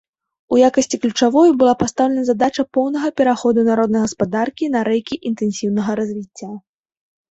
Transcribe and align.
У 0.55 0.57
якасці 0.69 0.99
ключавой 1.03 1.53
была 1.59 1.75
пастаўлена 1.83 2.23
задача 2.31 2.67
поўнага 2.79 3.13
пераходу 3.23 3.69
народнай 3.71 4.01
гаспадаркі 4.09 4.75
на 4.77 4.87
рэйкі 4.93 5.23
інтэнсіўнага 5.33 5.91
развіцця. 6.05 6.55